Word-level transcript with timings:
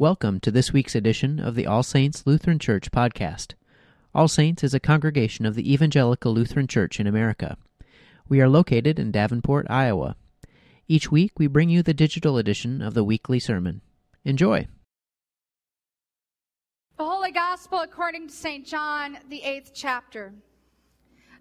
Welcome 0.00 0.38
to 0.40 0.52
this 0.52 0.72
week's 0.72 0.94
edition 0.94 1.40
of 1.40 1.56
the 1.56 1.66
All 1.66 1.82
Saints 1.82 2.24
Lutheran 2.24 2.60
Church 2.60 2.92
podcast. 2.92 3.54
All 4.14 4.28
Saints 4.28 4.62
is 4.62 4.72
a 4.72 4.78
congregation 4.78 5.44
of 5.44 5.56
the 5.56 5.72
Evangelical 5.72 6.32
Lutheran 6.32 6.68
Church 6.68 7.00
in 7.00 7.08
America. 7.08 7.56
We 8.28 8.40
are 8.40 8.48
located 8.48 9.00
in 9.00 9.10
Davenport, 9.10 9.66
Iowa. 9.68 10.14
Each 10.86 11.10
week 11.10 11.32
we 11.36 11.48
bring 11.48 11.68
you 11.68 11.82
the 11.82 11.94
digital 11.94 12.38
edition 12.38 12.80
of 12.80 12.94
the 12.94 13.02
weekly 13.02 13.40
sermon. 13.40 13.80
Enjoy. 14.24 14.68
The 16.96 17.04
Holy 17.04 17.32
Gospel 17.32 17.80
according 17.80 18.28
to 18.28 18.32
St. 18.32 18.64
John, 18.64 19.18
the 19.28 19.42
eighth 19.42 19.72
chapter. 19.74 20.32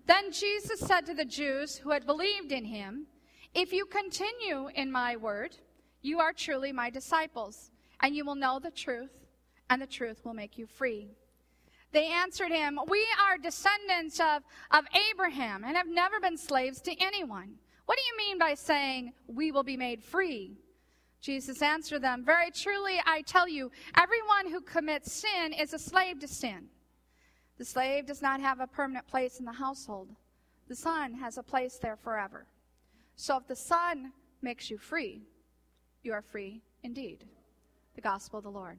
Then 0.07 0.31
Jesus 0.31 0.79
said 0.79 1.05
to 1.05 1.13
the 1.13 1.25
Jews 1.25 1.75
who 1.75 1.91
had 1.91 2.07
believed 2.07 2.51
in 2.51 2.65
him, 2.65 3.05
If 3.53 3.71
you 3.71 3.85
continue 3.85 4.69
in 4.73 4.91
my 4.91 5.15
word, 5.15 5.55
you 6.01 6.17
are 6.19 6.33
truly 6.33 6.71
my 6.71 6.89
disciples 6.89 7.69
and 8.01 8.15
you 8.15 8.25
will 8.25 8.35
know 8.35 8.59
the 8.59 8.71
truth, 8.71 9.11
and 9.69 9.81
the 9.81 9.87
truth 9.87 10.23
will 10.23 10.33
make 10.33 10.57
you 10.57 10.65
free. 10.65 11.09
They 11.91 12.07
answered 12.07 12.51
him, 12.51 12.79
We 12.87 13.05
are 13.27 13.37
descendants 13.37 14.19
of, 14.19 14.43
of 14.71 14.85
Abraham 15.11 15.63
and 15.63 15.75
have 15.75 15.87
never 15.87 16.19
been 16.19 16.37
slaves 16.37 16.81
to 16.81 16.95
anyone. 17.01 17.55
What 17.85 17.97
do 17.97 18.03
you 18.03 18.17
mean 18.17 18.37
by 18.37 18.53
saying, 18.53 19.13
We 19.27 19.51
will 19.51 19.63
be 19.63 19.77
made 19.77 20.03
free? 20.03 20.57
Jesus 21.21 21.61
answered 21.61 22.01
them, 22.01 22.23
Very 22.25 22.51
truly, 22.51 22.99
I 23.05 23.21
tell 23.21 23.47
you, 23.47 23.71
everyone 23.95 24.51
who 24.51 24.61
commits 24.61 25.11
sin 25.11 25.53
is 25.53 25.73
a 25.73 25.79
slave 25.79 26.19
to 26.19 26.27
sin. 26.27 26.67
The 27.57 27.65
slave 27.65 28.05
does 28.05 28.21
not 28.21 28.41
have 28.41 28.59
a 28.59 28.67
permanent 28.67 29.07
place 29.07 29.39
in 29.39 29.45
the 29.45 29.53
household, 29.53 30.09
the 30.67 30.75
son 30.75 31.13
has 31.15 31.37
a 31.37 31.43
place 31.43 31.79
there 31.81 31.95
forever. 31.95 32.45
So 33.15 33.37
if 33.37 33.47
the 33.47 33.55
son 33.55 34.11
makes 34.41 34.69
you 34.69 34.77
free, 34.77 35.23
you 36.03 36.13
are 36.13 36.21
free 36.21 36.61
indeed 36.83 37.25
the 37.97 38.01
gospel 38.01 38.37
of 38.37 38.43
the 38.43 38.51
Lord. 38.51 38.77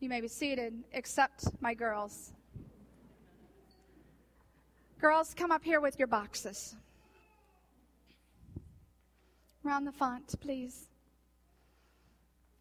You 0.00 0.10
may 0.10 0.20
be 0.20 0.28
seated, 0.28 0.74
except 0.92 1.46
my 1.60 1.72
girls. 1.72 2.34
Girls, 5.00 5.32
come 5.34 5.50
up 5.50 5.64
here 5.64 5.80
with 5.80 5.98
your 5.98 6.08
boxes. 6.08 6.76
Around 9.64 9.86
the 9.86 9.92
font, 9.92 10.34
please. 10.42 10.88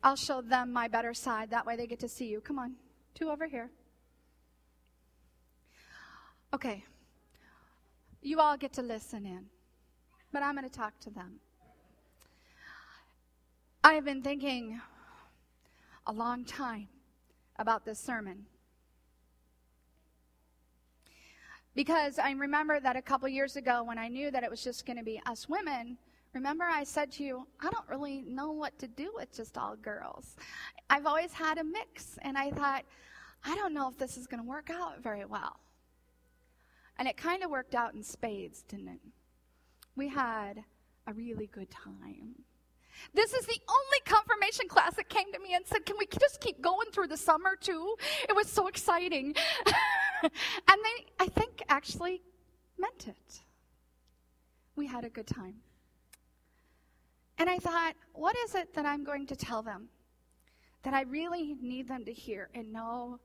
I'll 0.01 0.15
show 0.15 0.41
them 0.41 0.71
my 0.71 0.87
better 0.87 1.13
side. 1.13 1.49
That 1.49 1.65
way 1.65 1.75
they 1.75 1.85
get 1.85 1.99
to 1.99 2.07
see 2.07 2.27
you. 2.27 2.39
Come 2.39 2.57
on, 2.57 2.75
two 3.13 3.29
over 3.29 3.47
here. 3.47 3.69
Okay. 6.53 6.85
You 8.21 8.39
all 8.39 8.55
get 8.55 8.71
to 8.73 8.81
listen 8.81 9.25
in, 9.25 9.47
but 10.31 10.43
I'm 10.43 10.55
going 10.55 10.69
to 10.69 10.73
talk 10.73 10.97
to 11.01 11.09
them. 11.09 11.41
I 13.83 13.93
have 13.93 14.05
been 14.05 14.21
thinking 14.21 14.79
a 16.05 16.13
long 16.13 16.45
time 16.45 16.87
about 17.57 17.83
this 17.83 17.99
sermon. 17.99 18.45
Because 21.73 22.19
I 22.19 22.29
remember 22.31 22.79
that 22.79 22.95
a 22.95 23.01
couple 23.01 23.27
years 23.27 23.55
ago 23.55 23.83
when 23.83 23.97
I 23.97 24.07
knew 24.07 24.29
that 24.29 24.43
it 24.43 24.51
was 24.51 24.63
just 24.63 24.85
going 24.85 24.97
to 24.97 25.03
be 25.03 25.19
us 25.25 25.49
women, 25.49 25.97
remember 26.33 26.63
I 26.63 26.83
said 26.83 27.11
to 27.13 27.23
you, 27.23 27.47
I 27.59 27.71
don't 27.71 27.89
really 27.89 28.21
know 28.21 28.51
what 28.51 28.77
to 28.77 28.87
do 28.87 29.11
with 29.15 29.35
just 29.35 29.57
all 29.57 29.75
girls. 29.75 30.35
I've 30.91 31.07
always 31.07 31.33
had 31.33 31.57
a 31.57 31.63
mix, 31.63 32.19
and 32.21 32.37
I 32.37 32.51
thought, 32.51 32.83
I 33.43 33.55
don't 33.55 33.73
know 33.73 33.89
if 33.89 33.97
this 33.97 34.15
is 34.15 34.27
going 34.27 34.43
to 34.43 34.47
work 34.47 34.69
out 34.69 35.01
very 35.01 35.25
well. 35.25 35.59
And 36.99 37.07
it 37.07 37.17
kind 37.17 37.41
of 37.43 37.49
worked 37.49 37.73
out 37.73 37.95
in 37.95 38.03
spades, 38.03 38.61
didn't 38.61 38.89
it? 38.89 39.01
We 39.95 40.07
had 40.07 40.63
a 41.07 41.13
really 41.13 41.47
good 41.47 41.71
time. 41.71 42.35
This 43.13 43.33
is 43.33 43.45
the 43.45 43.59
only 43.69 43.99
confirmation 44.05 44.67
class 44.67 44.95
that 44.95 45.09
came 45.09 45.31
to 45.33 45.39
me 45.39 45.53
and 45.53 45.65
said, 45.65 45.85
Can 45.85 45.97
we 45.97 46.07
just 46.19 46.39
keep 46.39 46.61
going 46.61 46.89
through 46.91 47.07
the 47.07 47.17
summer 47.17 47.55
too? 47.59 47.95
It 48.29 48.35
was 48.35 48.47
so 48.47 48.67
exciting. 48.67 49.35
and 50.23 50.31
they, 50.67 51.05
I 51.19 51.27
think, 51.27 51.63
actually 51.67 52.21
meant 52.77 53.07
it. 53.07 53.41
We 54.75 54.87
had 54.87 55.03
a 55.03 55.09
good 55.09 55.27
time. 55.27 55.55
And 57.37 57.49
I 57.49 57.57
thought, 57.57 57.95
What 58.13 58.35
is 58.45 58.55
it 58.55 58.73
that 58.75 58.85
I'm 58.85 59.03
going 59.03 59.27
to 59.27 59.35
tell 59.35 59.61
them 59.61 59.89
that 60.83 60.93
I 60.93 61.01
really 61.01 61.57
need 61.61 61.87
them 61.87 62.05
to 62.05 62.13
hear 62.13 62.49
and 62.55 62.71
know 62.71 63.19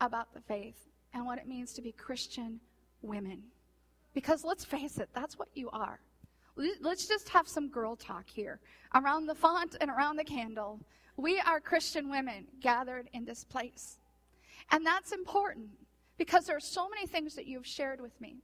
about 0.00 0.34
the 0.34 0.40
faith 0.42 0.88
and 1.14 1.24
what 1.24 1.38
it 1.38 1.48
means 1.48 1.72
to 1.74 1.82
be 1.82 1.92
Christian 1.92 2.60
women? 3.00 3.42
Because 4.12 4.44
let's 4.44 4.66
face 4.66 4.98
it, 4.98 5.08
that's 5.14 5.38
what 5.38 5.48
you 5.54 5.70
are. 5.70 6.00
Let's 6.80 7.06
just 7.06 7.28
have 7.30 7.48
some 7.48 7.68
girl 7.68 7.96
talk 7.96 8.28
here 8.28 8.60
around 8.94 9.26
the 9.26 9.34
font 9.34 9.76
and 9.80 9.90
around 9.90 10.16
the 10.16 10.24
candle. 10.24 10.80
We 11.16 11.40
are 11.40 11.60
Christian 11.60 12.10
women 12.10 12.46
gathered 12.60 13.08
in 13.12 13.24
this 13.24 13.44
place. 13.44 13.98
And 14.70 14.84
that's 14.84 15.12
important 15.12 15.68
because 16.18 16.46
there 16.46 16.56
are 16.56 16.60
so 16.60 16.88
many 16.88 17.06
things 17.06 17.34
that 17.34 17.46
you've 17.46 17.66
shared 17.66 18.00
with 18.00 18.18
me. 18.20 18.36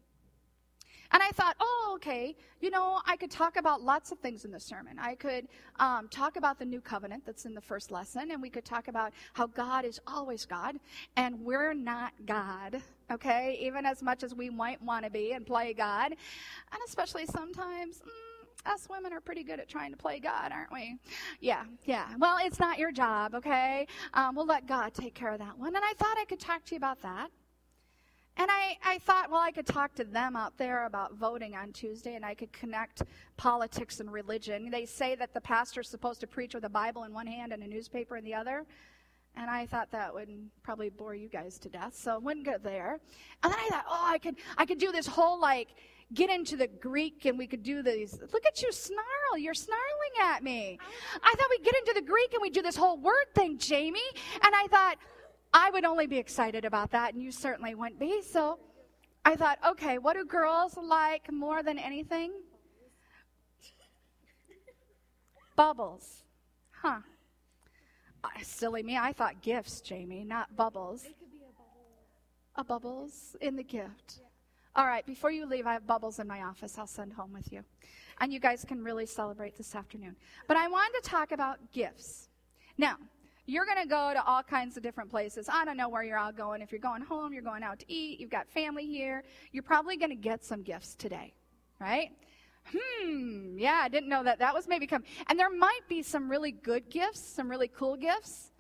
And 1.13 1.23
I 1.23 1.31
thought, 1.31 1.57
oh, 1.61 1.93
okay, 1.97 2.37
you 2.61 2.71
know, 2.71 3.01
I 3.07 3.17
could 3.17 3.31
talk 3.31 3.57
about 3.57 3.81
lots 3.81 4.11
of 4.11 4.19
things 4.19 4.45
in 4.45 4.51
the 4.51 4.59
sermon. 4.59 4.99
I 4.99 5.15
could 5.15 5.47
um, 5.79 6.09
talk 6.09 6.37
about 6.37 6.59
the 6.59 6.65
new 6.65 6.81
covenant 6.81 7.25
that's 7.25 7.45
in 7.45 7.55
the 7.55 7.61
first 7.61 7.91
lesson, 7.91 8.33
and 8.33 8.43
we 8.43 8.51
could 8.51 8.65
talk 8.65 8.89
about 8.89 9.13
how 9.33 9.47
God 9.47 9.85
is 9.85 10.01
always 10.07 10.45
God, 10.45 10.77
and 11.17 11.41
we're 11.41 11.75
not 11.75 12.13
God, 12.27 12.83
okay? 13.11 13.59
Even 13.61 13.87
as 13.87 14.03
much 14.03 14.23
as 14.23 14.35
we 14.35 14.51
might 14.51 14.81
want 14.83 15.05
to 15.05 15.11
be 15.11 15.33
and 15.33 15.47
play 15.47 15.73
God. 15.73 16.13
And 16.13 16.81
especially 16.87 17.27
sometimes, 17.27 18.01
mm, 18.01 18.73
us 18.73 18.89
women 18.91 19.13
are 19.13 19.21
pretty 19.21 19.45
good 19.45 19.61
at 19.61 19.69
trying 19.69 19.93
to 19.93 19.97
play 19.97 20.19
God, 20.19 20.53
aren't 20.53 20.73
we? 20.73 20.97
Yeah, 21.41 21.65
yeah. 21.85 22.09
Well, 22.19 22.39
it's 22.43 22.59
not 22.59 22.79
your 22.79 22.93
job, 22.93 23.35
okay? 23.35 23.87
Um, 24.15 24.35
we'll 24.35 24.47
let 24.47 24.67
God 24.67 24.93
take 24.95 25.15
care 25.15 25.33
of 25.33 25.39
that 25.39 25.59
one. 25.59 25.75
And 25.77 25.85
I 25.85 25.93
thought 25.95 26.17
I 26.19 26.25
could 26.25 26.41
talk 26.41 26.65
to 26.67 26.75
you 26.75 26.79
about 26.79 27.01
that. 27.03 27.31
And 28.39 28.51
I, 28.51 28.77
I 28.85 28.99
thought, 28.99 29.31
well, 29.31 29.41
I 29.41 29.51
could 29.51 29.67
talk 29.67 29.95
to 29.95 30.05
them 30.05 30.37
out 30.37 30.59
there 30.59 30.85
about 30.85 31.15
voting 31.15 31.55
on 31.55 31.73
Tuesday 31.73 32.17
and 32.17 32.25
I 32.25 32.35
could 32.35 32.53
connect 32.53 33.03
politics 33.39 34.01
and 34.01 34.13
religion. 34.13 34.71
They 34.71 34.85
say 34.85 35.15
that 35.15 35.33
the 35.33 35.41
pastor's 35.41 35.89
supposed 35.89 36.21
to 36.21 36.27
preach 36.27 36.55
with 36.55 36.65
a 36.65 36.69
Bible 36.69 37.05
in 37.05 37.15
one 37.15 37.27
hand 37.27 37.53
and 37.53 37.63
a 37.63 37.67
newspaper 37.67 38.17
in 38.17 38.25
the 38.25 38.35
other. 38.35 38.67
And 39.37 39.51
I 39.51 39.67
thought 39.67 39.91
that 39.93 40.13
would 40.15 40.29
probably 40.63 40.89
bore 40.89 41.15
you 41.15 41.29
guys 41.29 41.59
to 41.59 41.69
death, 41.69 41.95
so 41.95 42.15
I 42.15 42.19
wouldn't 42.19 42.47
go 42.47 42.57
there. 42.63 43.01
And 43.43 43.53
then 43.53 43.61
I 43.61 43.69
thought, 43.69 43.85
oh, 43.89 44.05
I 44.07 44.19
could, 44.19 44.37
I 44.57 44.65
could 44.65 44.79
do 44.79 44.93
this 44.93 45.07
whole 45.07 45.39
like 45.41 45.69
get 46.15 46.31
into 46.31 46.57
the 46.57 46.69
Greek 46.69 47.25
and 47.25 47.37
we 47.37 47.47
could 47.47 47.63
do 47.63 47.83
these. 47.83 48.19
Look 48.33 48.47
at 48.47 48.63
you 48.63 48.73
snarl. 48.73 49.39
You're 49.39 49.55
snarling 49.55 49.83
at 50.23 50.43
me. 50.43 50.79
I 51.23 51.35
thought 51.35 51.47
we'd 51.51 51.65
get 51.65 51.75
into 51.77 52.01
the 52.01 52.07
Greek 52.07 52.33
and 52.33 52.41
we'd 52.41 52.55
do 52.55 52.63
this 52.63 52.77
whole 52.77 52.97
word 52.97 53.27
thing, 53.35 53.59
Jamie. 53.59 54.01
And 54.43 54.55
I 54.55 54.67
thought, 54.69 54.97
I 55.53 55.71
would 55.71 55.85
only 55.85 56.07
be 56.07 56.19
excited 56.19 56.65
about 56.65 56.91
that, 56.91 57.15
and 57.15 57.23
you 57.23 57.33
certainly 57.33 57.75
wouldn't 57.75 57.99
be. 57.99 58.23
So 58.23 58.59
I 59.25 59.37
thought, 59.37 59.59
okay, 59.67 59.99
what 59.99 60.15
do 60.15 60.25
girls 60.25 60.77
like 60.77 61.33
more 61.33 61.63
than 61.63 61.79
anything? 61.79 62.33
Bubbles. 65.57 66.25
Huh. 66.71 67.01
Silly 68.43 68.83
me, 68.83 68.97
I 68.97 69.13
thought 69.13 69.41
gifts, 69.43 69.81
Jamie, 69.81 70.25
not 70.25 70.55
bubbles. 70.57 71.05
It 71.05 71.19
could 71.19 71.31
be 71.31 71.39
a 71.39 71.53
bubble. 71.53 72.57
A 72.57 72.65
bubbles 72.65 73.37
in 73.41 73.57
the 73.57 73.63
gift. 73.63 74.21
Yeah. 74.21 74.27
All 74.77 74.87
right, 74.87 75.05
before 75.07 75.31
you 75.31 75.47
leave, 75.47 75.67
I 75.67 75.73
have 75.73 75.87
bubbles 75.87 76.19
in 76.19 76.27
my 76.27 76.43
office 76.43 76.79
I'll 76.79 76.87
send 76.87 77.13
home 77.13 77.33
with 77.33 77.53
you. 77.53 77.65
And 78.21 78.33
you 78.33 78.41
guys 78.41 78.65
can 78.67 78.83
really 78.83 79.07
celebrate 79.07 79.57
this 79.57 79.75
afternoon. 79.75 80.17
But 80.49 80.57
I 80.57 80.69
wanted 80.69 81.03
to 81.03 81.11
talk 81.11 81.33
about 81.33 81.59
gifts. 81.73 82.29
Now, 82.79 82.97
you're 83.47 83.65
going 83.65 83.81
to 83.81 83.89
go 83.89 84.13
to 84.13 84.25
all 84.25 84.43
kinds 84.43 84.77
of 84.77 84.83
different 84.83 85.11
places. 85.11 85.49
I 85.49 85.65
don't 85.65 85.77
know 85.77 85.89
where 85.89 86.03
you're 86.03 86.19
all 86.19 86.33
going. 86.33 86.61
If 86.63 86.73
you're 86.73 86.81
going 86.81 87.03
home, 87.03 87.33
you're 87.33 87.43
going 87.43 87.63
out 87.63 87.79
to 87.79 87.93
eat, 87.93 88.21
you've 88.21 88.31
got 88.31 88.49
family 88.49 88.87
here, 88.87 89.23
you're 89.53 89.63
probably 89.63 89.97
going 89.97 90.11
to 90.11 90.17
get 90.17 90.45
some 90.45 90.63
gifts 90.63 90.95
today, 90.95 91.33
right? 91.81 92.11
Hmm, 92.73 93.59
yeah, 93.59 93.81
I 93.83 93.89
didn't 93.89 94.09
know 94.09 94.23
that. 94.25 94.39
That 94.39 94.55
was 94.55 94.69
maybe 94.69 94.87
coming. 94.87 95.09
And 95.29 95.39
there 95.39 95.51
might 95.51 95.81
be 95.89 96.03
some 96.03 96.31
really 96.31 96.53
good 96.53 96.89
gifts, 96.91 97.21
some 97.21 97.51
really 97.51 97.69
cool 97.69 97.97
gifts. 97.97 98.53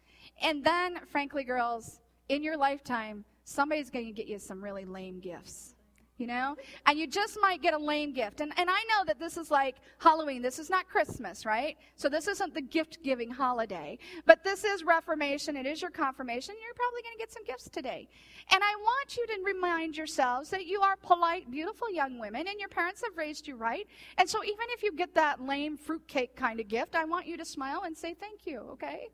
And 0.42 0.64
then, 0.64 1.00
frankly, 1.10 1.44
girls, 1.44 2.00
in 2.28 2.42
your 2.42 2.56
lifetime, 2.56 3.24
somebody's 3.44 3.90
going 3.90 4.06
to 4.06 4.12
get 4.12 4.26
you 4.26 4.38
some 4.38 4.62
really 4.62 4.84
lame 4.84 5.20
gifts 5.20 5.75
you 6.18 6.26
know? 6.26 6.56
And 6.86 6.98
you 6.98 7.06
just 7.06 7.38
might 7.40 7.62
get 7.62 7.74
a 7.74 7.78
lame 7.78 8.12
gift. 8.12 8.40
And, 8.40 8.52
and 8.56 8.70
I 8.70 8.82
know 8.88 9.04
that 9.06 9.18
this 9.18 9.36
is 9.36 9.50
like 9.50 9.76
Halloween. 9.98 10.42
This 10.42 10.58
is 10.58 10.70
not 10.70 10.88
Christmas, 10.88 11.44
right? 11.44 11.76
So 11.96 12.08
this 12.08 12.26
isn't 12.28 12.54
the 12.54 12.62
gift 12.62 12.98
giving 13.02 13.30
holiday. 13.30 13.98
But 14.24 14.42
this 14.42 14.64
is 14.64 14.84
Reformation. 14.84 15.56
It 15.56 15.66
is 15.66 15.82
your 15.82 15.90
confirmation. 15.90 16.54
You're 16.62 16.74
probably 16.74 17.02
going 17.02 17.14
to 17.14 17.18
get 17.18 17.32
some 17.32 17.44
gifts 17.44 17.68
today. 17.68 18.08
And 18.52 18.62
I 18.62 18.74
want 18.76 19.16
you 19.16 19.26
to 19.26 19.42
remind 19.44 19.96
yourselves 19.96 20.50
that 20.50 20.66
you 20.66 20.80
are 20.80 20.96
polite, 20.96 21.50
beautiful 21.50 21.90
young 21.90 22.18
women, 22.18 22.46
and 22.48 22.58
your 22.58 22.68
parents 22.68 23.02
have 23.02 23.16
raised 23.16 23.46
you 23.46 23.56
right. 23.56 23.86
And 24.18 24.28
so 24.28 24.42
even 24.44 24.66
if 24.70 24.82
you 24.82 24.92
get 24.92 25.14
that 25.14 25.44
lame 25.44 25.76
fruitcake 25.76 26.36
kind 26.36 26.60
of 26.60 26.68
gift, 26.68 26.94
I 26.94 27.04
want 27.04 27.26
you 27.26 27.36
to 27.36 27.44
smile 27.44 27.82
and 27.84 27.96
say 27.96 28.14
thank 28.14 28.46
you, 28.46 28.60
okay? 28.72 29.08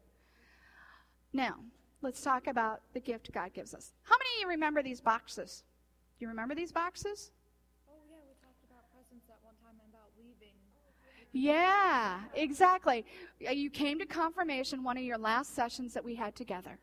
Now, 1.32 1.56
let's 2.02 2.20
talk 2.20 2.46
about 2.46 2.82
the 2.92 3.00
gift 3.00 3.32
God 3.32 3.54
gives 3.54 3.74
us. 3.74 3.92
How 4.02 4.16
many 4.16 4.30
of 4.36 4.40
you 4.42 4.48
remember 4.48 4.82
these 4.82 5.00
boxes? 5.00 5.64
You 6.22 6.28
remember 6.28 6.54
these 6.54 6.72
boxes? 6.72 7.32
Oh, 7.88 7.94
yeah, 8.08 8.16
we 8.26 8.34
talked 8.40 8.62
about 8.64 8.84
presents 8.94 9.28
at 9.28 9.38
one 9.42 9.54
time 9.62 9.74
and 9.82 9.92
about 9.92 10.10
leaving. 10.16 10.54
Yeah, 11.32 12.20
exactly. 12.34 13.04
Uh, 13.46 13.50
you 13.50 13.70
came 13.70 13.98
to 13.98 14.06
confirmation, 14.06 14.84
one 14.84 14.96
of 14.96 15.02
your 15.02 15.18
last 15.18 15.54
sessions 15.54 15.94
that 15.94 16.04
we 16.04 16.14
had 16.14 16.34
together. 16.34 16.78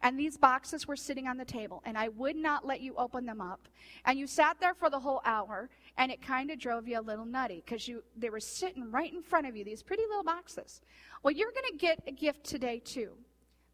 And 0.00 0.18
these 0.18 0.36
boxes 0.36 0.88
were 0.88 0.96
sitting 0.96 1.28
on 1.28 1.36
the 1.36 1.44
table, 1.44 1.82
and 1.84 1.96
I 1.98 2.08
would 2.08 2.36
not 2.36 2.66
let 2.66 2.80
you 2.80 2.94
open 2.96 3.26
them 3.26 3.40
up. 3.40 3.68
And 4.04 4.18
you 4.18 4.26
sat 4.26 4.56
there 4.58 4.74
for 4.74 4.90
the 4.90 4.98
whole 4.98 5.20
hour, 5.24 5.68
and 5.98 6.10
it 6.10 6.22
kind 6.22 6.50
of 6.50 6.58
drove 6.58 6.88
you 6.88 6.98
a 6.98 7.02
little 7.02 7.26
nutty 7.26 7.62
because 7.64 7.86
you 7.86 8.02
they 8.16 8.30
were 8.30 8.40
sitting 8.40 8.90
right 8.90 9.12
in 9.12 9.22
front 9.22 9.46
of 9.46 9.54
you, 9.54 9.64
these 9.64 9.82
pretty 9.82 10.04
little 10.08 10.24
boxes. 10.24 10.80
Well, 11.22 11.32
you're 11.32 11.52
going 11.52 11.70
to 11.72 11.76
get 11.76 12.00
a 12.06 12.12
gift 12.12 12.44
today 12.44 12.80
too, 12.84 13.12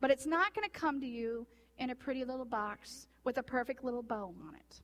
but 0.00 0.10
it's 0.10 0.26
not 0.26 0.54
going 0.54 0.68
to 0.68 0.78
come 0.78 1.00
to 1.00 1.06
you 1.06 1.46
in 1.78 1.90
a 1.90 1.94
pretty 1.94 2.24
little 2.24 2.44
box 2.44 3.06
with 3.24 3.38
a 3.38 3.42
perfect 3.42 3.84
little 3.84 4.02
bow 4.02 4.34
on 4.46 4.54
it. 4.56 4.82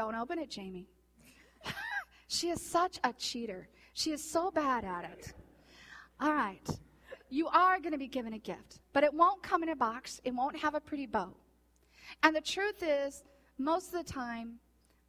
Don't 0.00 0.14
open 0.14 0.38
it, 0.38 0.48
Jamie. 0.48 0.86
she 2.26 2.48
is 2.48 2.62
such 2.62 2.98
a 3.04 3.12
cheater. 3.12 3.68
She 3.92 4.12
is 4.12 4.24
so 4.24 4.50
bad 4.50 4.82
at 4.82 5.04
it. 5.04 5.34
All 6.18 6.32
right. 6.32 6.66
You 7.28 7.48
are 7.48 7.78
going 7.80 7.92
to 7.92 7.98
be 7.98 8.08
given 8.08 8.32
a 8.32 8.38
gift, 8.38 8.78
but 8.94 9.04
it 9.04 9.12
won't 9.12 9.42
come 9.42 9.62
in 9.62 9.68
a 9.68 9.76
box. 9.76 10.18
It 10.24 10.34
won't 10.34 10.56
have 10.56 10.74
a 10.74 10.80
pretty 10.80 11.04
bow. 11.04 11.36
And 12.22 12.34
the 12.34 12.40
truth 12.40 12.82
is, 12.82 13.24
most 13.58 13.88
of 13.88 14.02
the 14.02 14.10
time, 14.10 14.54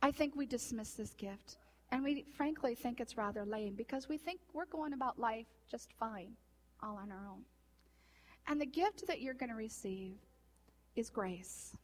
I 0.02 0.12
think 0.12 0.36
we 0.36 0.46
dismiss 0.46 0.92
this 0.96 1.14
gift. 1.14 1.56
And 1.94 2.04
we 2.04 2.26
frankly 2.36 2.76
think 2.76 3.00
it's 3.00 3.16
rather 3.16 3.46
lame 3.46 3.76
because 3.76 4.10
we 4.10 4.18
think 4.18 4.42
we're 4.52 4.66
going 4.66 4.92
about 4.92 5.18
life 5.18 5.48
just 5.70 5.94
fine, 6.02 6.34
all 6.84 6.98
on 6.98 7.14
our 7.14 7.28
own. 7.32 7.44
And 8.50 8.60
the 8.60 8.66
gift 8.66 9.08
that 9.08 9.22
you're 9.22 9.36
going 9.36 9.52
to 9.52 9.56
receive 9.56 10.18
is 10.98 11.10
grace. 11.10 11.78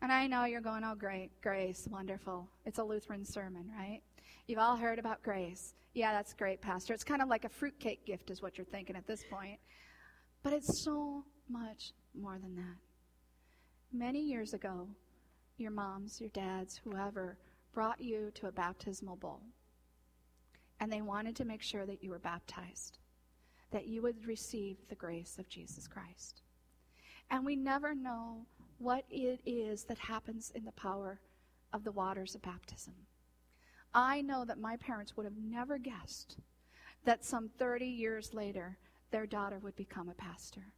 And 0.00 0.12
I 0.12 0.26
know 0.26 0.44
you're 0.44 0.60
going, 0.60 0.84
oh, 0.84 0.94
great, 0.94 1.30
grace, 1.42 1.88
wonderful. 1.90 2.48
It's 2.64 2.78
a 2.78 2.84
Lutheran 2.84 3.24
sermon, 3.24 3.68
right? 3.76 4.00
You've 4.46 4.60
all 4.60 4.76
heard 4.76 4.98
about 4.98 5.22
grace. 5.22 5.74
Yeah, 5.92 6.12
that's 6.12 6.32
great, 6.34 6.60
Pastor. 6.60 6.94
It's 6.94 7.02
kind 7.02 7.20
of 7.20 7.28
like 7.28 7.44
a 7.44 7.48
fruitcake 7.48 8.06
gift, 8.06 8.30
is 8.30 8.40
what 8.40 8.56
you're 8.56 8.64
thinking 8.64 8.94
at 8.94 9.06
this 9.06 9.24
point. 9.28 9.58
But 10.42 10.52
it's 10.52 10.82
so 10.84 11.24
much 11.48 11.92
more 12.14 12.38
than 12.38 12.54
that. 12.54 12.76
Many 13.92 14.20
years 14.20 14.54
ago, 14.54 14.88
your 15.56 15.72
moms, 15.72 16.20
your 16.20 16.30
dads, 16.30 16.80
whoever, 16.84 17.36
brought 17.72 18.00
you 18.00 18.30
to 18.34 18.46
a 18.46 18.52
baptismal 18.52 19.16
bowl. 19.16 19.42
And 20.78 20.92
they 20.92 21.02
wanted 21.02 21.34
to 21.36 21.44
make 21.44 21.62
sure 21.62 21.86
that 21.86 22.04
you 22.04 22.10
were 22.10 22.20
baptized, 22.20 22.98
that 23.72 23.88
you 23.88 24.00
would 24.02 24.26
receive 24.26 24.76
the 24.88 24.94
grace 24.94 25.36
of 25.38 25.48
Jesus 25.48 25.88
Christ. 25.88 26.42
And 27.30 27.44
we 27.44 27.56
never 27.56 27.94
know 27.94 28.46
what 28.78 29.04
it 29.10 29.40
is 29.44 29.84
that 29.84 29.98
happens 29.98 30.52
in 30.54 30.64
the 30.64 30.72
power 30.72 31.20
of 31.72 31.84
the 31.84 31.92
waters 31.92 32.34
of 32.34 32.42
baptism. 32.42 32.94
I 33.94 34.20
know 34.22 34.44
that 34.44 34.58
my 34.58 34.76
parents 34.76 35.16
would 35.16 35.24
have 35.24 35.36
never 35.36 35.78
guessed 35.78 36.36
that 37.04 37.24
some 37.24 37.48
30 37.58 37.86
years 37.86 38.34
later, 38.34 38.78
their 39.10 39.26
daughter 39.26 39.58
would 39.58 39.76
become 39.76 40.08
a 40.08 40.14
pastor. 40.14 40.72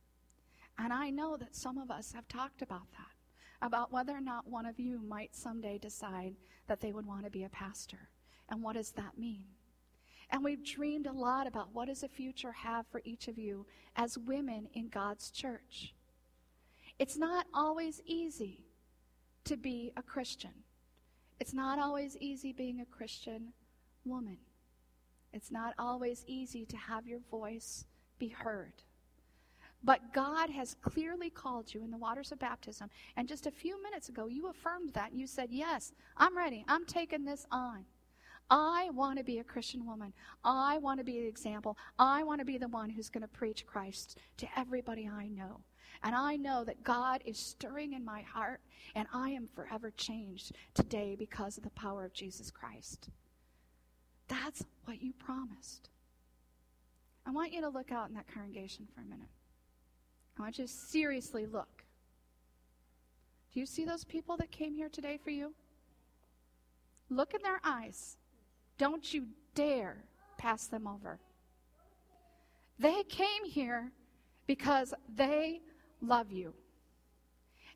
And 0.78 0.92
I 0.92 1.10
know 1.10 1.36
that 1.36 1.54
some 1.54 1.78
of 1.78 1.90
us 1.90 2.12
have 2.12 2.28
talked 2.28 2.62
about 2.62 2.90
that, 2.92 3.66
about 3.66 3.92
whether 3.92 4.16
or 4.16 4.20
not 4.20 4.48
one 4.48 4.66
of 4.66 4.78
you 4.78 5.02
might 5.06 5.34
someday 5.34 5.78
decide 5.78 6.34
that 6.68 6.80
they 6.80 6.92
would 6.92 7.06
want 7.06 7.24
to 7.24 7.30
be 7.30 7.44
a 7.44 7.48
pastor. 7.48 8.08
And 8.48 8.62
what 8.62 8.76
does 8.76 8.92
that 8.92 9.18
mean? 9.18 9.44
And 10.30 10.44
we've 10.44 10.64
dreamed 10.64 11.06
a 11.06 11.12
lot 11.12 11.46
about 11.46 11.74
what 11.74 11.88
does 11.88 12.02
the 12.02 12.08
future 12.08 12.52
have 12.52 12.86
for 12.86 13.02
each 13.04 13.28
of 13.28 13.36
you 13.36 13.66
as 13.96 14.16
women 14.16 14.68
in 14.72 14.88
God's 14.88 15.30
church. 15.30 15.94
It's 17.00 17.16
not 17.16 17.46
always 17.54 18.02
easy 18.04 18.60
to 19.44 19.56
be 19.56 19.90
a 19.96 20.02
Christian. 20.02 20.50
It's 21.40 21.54
not 21.54 21.78
always 21.78 22.14
easy 22.20 22.52
being 22.52 22.80
a 22.80 22.84
Christian 22.84 23.54
woman. 24.04 24.36
It's 25.32 25.50
not 25.50 25.72
always 25.78 26.24
easy 26.26 26.66
to 26.66 26.76
have 26.76 27.06
your 27.06 27.20
voice 27.30 27.86
be 28.18 28.28
heard. 28.28 28.74
But 29.82 30.12
God 30.12 30.50
has 30.50 30.76
clearly 30.82 31.30
called 31.30 31.72
you 31.72 31.82
in 31.84 31.90
the 31.90 31.96
waters 31.96 32.32
of 32.32 32.38
baptism. 32.38 32.90
And 33.16 33.26
just 33.26 33.46
a 33.46 33.50
few 33.50 33.82
minutes 33.82 34.10
ago, 34.10 34.26
you 34.26 34.48
affirmed 34.48 34.92
that. 34.92 35.14
You 35.14 35.26
said, 35.26 35.48
Yes, 35.50 35.92
I'm 36.18 36.36
ready. 36.36 36.66
I'm 36.68 36.84
taking 36.84 37.24
this 37.24 37.46
on. 37.50 37.86
I 38.50 38.90
want 38.92 39.18
to 39.18 39.24
be 39.24 39.38
a 39.38 39.44
Christian 39.44 39.86
woman. 39.86 40.12
I 40.44 40.78
want 40.78 40.98
to 40.98 41.04
be 41.04 41.18
an 41.18 41.26
example. 41.26 41.78
I 41.98 42.24
want 42.24 42.40
to 42.40 42.44
be 42.44 42.58
the 42.58 42.68
one 42.68 42.90
who's 42.90 43.08
going 43.08 43.22
to 43.22 43.28
preach 43.28 43.64
Christ 43.66 44.18
to 44.38 44.46
everybody 44.56 45.08
I 45.08 45.28
know. 45.28 45.60
And 46.02 46.14
I 46.14 46.36
know 46.36 46.64
that 46.64 46.82
God 46.82 47.22
is 47.24 47.38
stirring 47.38 47.92
in 47.92 48.04
my 48.04 48.22
heart, 48.22 48.60
and 48.94 49.06
I 49.12 49.30
am 49.30 49.46
forever 49.54 49.92
changed 49.96 50.52
today 50.74 51.14
because 51.18 51.58
of 51.58 51.64
the 51.64 51.70
power 51.70 52.04
of 52.04 52.12
Jesus 52.12 52.50
Christ. 52.50 53.10
That's 54.28 54.64
what 54.84 55.02
you 55.02 55.12
promised. 55.12 55.90
I 57.26 57.30
want 57.30 57.52
you 57.52 57.60
to 57.60 57.68
look 57.68 57.92
out 57.92 58.08
in 58.08 58.14
that 58.14 58.32
congregation 58.32 58.88
for 58.94 59.02
a 59.02 59.04
minute. 59.04 59.28
I 60.38 60.42
want 60.42 60.58
you 60.58 60.66
to 60.66 60.72
seriously 60.72 61.46
look. 61.46 61.84
Do 63.52 63.60
you 63.60 63.66
see 63.66 63.84
those 63.84 64.04
people 64.04 64.36
that 64.38 64.50
came 64.50 64.74
here 64.74 64.88
today 64.88 65.18
for 65.22 65.30
you? 65.30 65.52
Look 67.10 67.34
in 67.34 67.42
their 67.42 67.60
eyes. 67.62 68.16
Don't 68.80 69.12
you 69.12 69.26
dare 69.54 69.98
pass 70.38 70.66
them 70.66 70.86
over. 70.86 71.20
They 72.78 73.02
came 73.10 73.44
here 73.44 73.92
because 74.46 74.94
they 75.14 75.60
love 76.00 76.32
you 76.32 76.54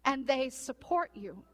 and 0.06 0.26
they 0.26 0.48
support 0.48 1.10
you. 1.12 1.44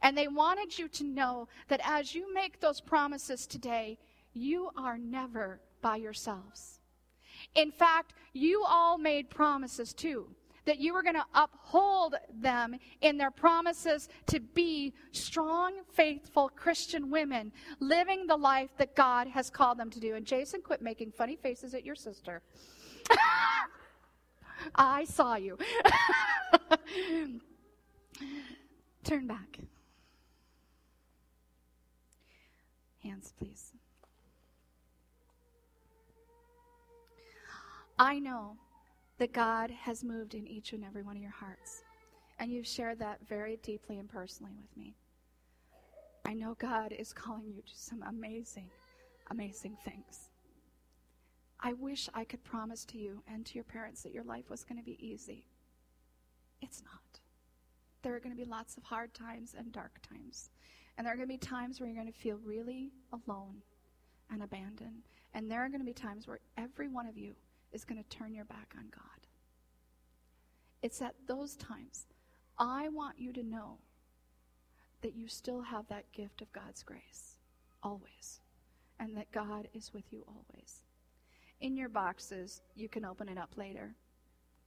And 0.00 0.16
they 0.16 0.28
wanted 0.28 0.78
you 0.78 0.86
to 0.86 1.02
know 1.02 1.48
that 1.66 1.80
as 1.82 2.14
you 2.14 2.32
make 2.32 2.60
those 2.60 2.80
promises 2.80 3.48
today, 3.48 3.98
you 4.32 4.70
are 4.76 4.96
never 4.96 5.60
by 5.82 5.96
yourselves. 5.96 6.78
In 7.56 7.72
fact, 7.72 8.14
you 8.32 8.62
all 8.64 8.96
made 8.96 9.28
promises 9.28 9.92
too 9.92 10.28
that 10.64 10.78
you 10.78 10.92
were 10.94 11.02
going 11.02 11.14
to 11.14 11.24
uphold 11.34 12.14
them 12.40 12.76
in 13.00 13.16
their 13.16 13.30
promises 13.30 14.08
to 14.26 14.40
be 14.40 14.92
strong, 15.12 15.72
faithful 15.92 16.48
Christian 16.48 17.10
women 17.10 17.52
living 17.78 18.26
the 18.26 18.36
life 18.36 18.70
that 18.78 18.94
God 18.94 19.28
has 19.28 19.50
called 19.50 19.78
them 19.78 19.90
to 19.90 20.00
do. 20.00 20.14
And 20.14 20.26
Jason, 20.26 20.62
quit 20.62 20.82
making 20.82 21.12
funny 21.12 21.36
faces 21.36 21.74
at 21.74 21.84
your 21.84 21.94
sister. 21.94 22.42
I 24.74 25.04
saw 25.04 25.36
you. 25.36 25.58
Turn 29.04 29.26
back. 29.26 29.58
Hands, 33.02 33.32
please. 33.38 33.72
I 37.98 38.18
know 38.18 38.56
that 39.20 39.34
God 39.34 39.70
has 39.70 40.02
moved 40.02 40.34
in 40.34 40.46
each 40.46 40.72
and 40.72 40.82
every 40.82 41.02
one 41.02 41.14
of 41.14 41.20
your 41.20 41.30
hearts, 41.30 41.82
and 42.38 42.50
you've 42.50 42.66
shared 42.66 42.98
that 43.00 43.18
very 43.28 43.58
deeply 43.62 43.98
and 43.98 44.08
personally 44.08 44.54
with 44.58 44.74
me. 44.78 44.94
I 46.24 46.32
know 46.32 46.56
God 46.58 46.92
is 46.98 47.12
calling 47.12 47.52
you 47.54 47.60
to 47.60 47.74
some 47.74 48.02
amazing, 48.02 48.70
amazing 49.30 49.76
things. 49.84 50.30
I 51.60 51.74
wish 51.74 52.08
I 52.14 52.24
could 52.24 52.42
promise 52.44 52.86
to 52.86 52.98
you 52.98 53.22
and 53.30 53.44
to 53.44 53.56
your 53.56 53.64
parents 53.64 54.02
that 54.04 54.14
your 54.14 54.24
life 54.24 54.48
was 54.48 54.64
going 54.64 54.78
to 54.78 54.84
be 54.84 54.96
easy. 54.98 55.44
It's 56.62 56.82
not. 56.82 57.20
There 58.00 58.14
are 58.14 58.20
going 58.20 58.34
to 58.34 58.42
be 58.42 58.50
lots 58.50 58.78
of 58.78 58.84
hard 58.84 59.12
times 59.12 59.54
and 59.56 59.70
dark 59.70 60.00
times. 60.00 60.48
And 60.96 61.06
there 61.06 61.12
are 61.12 61.16
going 61.16 61.28
to 61.28 61.34
be 61.34 61.38
times 61.38 61.78
where 61.78 61.90
you're 61.90 62.00
going 62.00 62.10
to 62.10 62.18
feel 62.18 62.38
really 62.42 62.90
alone 63.12 63.56
and 64.30 64.42
abandoned. 64.42 65.02
And 65.34 65.50
there 65.50 65.62
are 65.62 65.68
going 65.68 65.80
to 65.80 65.84
be 65.84 65.92
times 65.92 66.26
where 66.26 66.40
every 66.56 66.88
one 66.88 67.06
of 67.06 67.18
you 67.18 67.34
is 67.72 67.84
going 67.84 68.02
to 68.02 68.16
turn 68.16 68.34
your 68.34 68.44
back 68.44 68.74
on 68.76 68.84
God. 68.90 69.26
It's 70.82 71.02
at 71.02 71.14
those 71.26 71.56
times 71.56 72.06
I 72.58 72.88
want 72.88 73.18
you 73.18 73.32
to 73.32 73.42
know 73.42 73.78
that 75.02 75.14
you 75.14 75.28
still 75.28 75.62
have 75.62 75.86
that 75.88 76.12
gift 76.12 76.42
of 76.42 76.52
God's 76.52 76.82
grace, 76.82 77.36
always, 77.82 78.40
and 78.98 79.16
that 79.16 79.32
God 79.32 79.68
is 79.72 79.92
with 79.94 80.04
you 80.10 80.24
always 80.28 80.82
in 81.60 81.76
your 81.76 81.88
boxes, 81.88 82.62
you 82.74 82.88
can 82.88 83.04
open 83.04 83.28
it 83.28 83.38
up 83.38 83.56
later, 83.56 83.94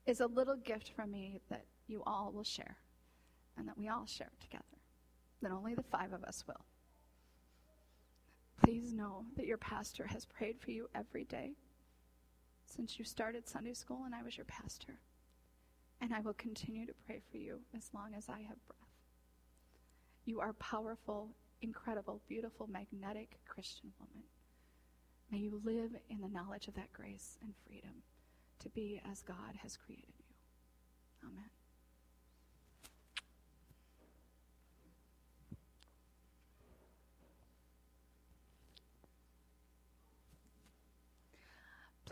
is 0.06 0.20
a 0.20 0.28
little 0.28 0.56
gift 0.56 0.92
from 0.96 1.12
me 1.12 1.40
that 1.50 1.66
you 1.88 2.04
all 2.06 2.32
will 2.32 2.44
share 2.44 2.78
and 3.58 3.68
that 3.68 3.78
we 3.78 3.90
all 3.90 4.06
share 4.06 4.32
together. 4.40 4.64
That 5.42 5.52
only 5.52 5.76
the 5.76 5.84
five 5.84 6.14
of 6.14 6.24
us 6.24 6.44
will. 6.48 6.66
Please 8.64 8.94
know 8.94 9.26
that 9.36 9.46
your 9.46 9.58
pastor 9.58 10.08
has 10.08 10.26
prayed 10.26 10.60
for 10.60 10.72
you 10.72 10.88
every 10.96 11.26
day 11.26 11.54
since 12.76 12.98
you 12.98 13.06
started 13.06 13.48
Sunday 13.48 13.74
school 13.74 14.04
and 14.06 14.16
I 14.16 14.24
was 14.24 14.38
your 14.38 14.46
pastor. 14.46 15.00
And 16.02 16.14
I 16.14 16.22
will 16.22 16.34
continue 16.34 16.86
to 16.86 16.94
pray 17.06 17.22
for 17.32 17.38
you 17.38 17.60
as 17.76 17.90
long 17.94 18.14
as 18.18 18.28
I 18.28 18.40
have 18.40 18.66
breath. 18.68 18.80
You 20.26 20.40
are 20.40 20.54
powerful, 20.54 21.30
incredible, 21.62 22.22
beautiful, 22.28 22.68
magnetic 22.68 23.40
Christian 23.48 23.92
woman. 24.00 24.24
May 25.32 25.38
you 25.38 25.62
live 25.64 25.92
in 26.10 26.20
the 26.22 26.28
knowledge 26.28 26.68
of 26.68 26.74
that 26.76 26.92
grace 26.94 27.38
and 27.42 27.54
freedom 27.66 28.04
to 28.60 28.70
be 28.70 29.02
as 29.10 29.22
God 29.22 29.56
has 29.62 29.78
created 29.78 30.14
you. 30.18 31.28
Amen. 31.30 31.50